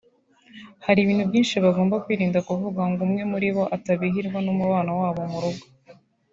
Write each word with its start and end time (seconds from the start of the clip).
Hari 0.85 0.99
ibintu 1.01 1.23
byinshi 1.29 1.55
bagomba 1.65 2.01
kwirinda 2.03 2.39
kuvuga 2.47 2.81
ngo 2.89 2.99
umwe 3.07 3.23
muri 3.31 3.47
bo 3.55 3.63
atabihirwa 3.75 4.37
n’umubano 4.45 4.91
wabo 4.99 5.21
mu 5.31 5.39
rugo 5.43 5.65